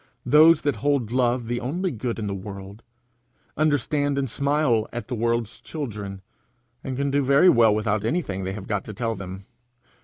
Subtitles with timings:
[0.25, 2.81] Those that hold love the only good in the world,
[3.55, 6.23] understand and smile at the world's children,
[6.83, 9.45] and can do very well without anything they have got to tell them.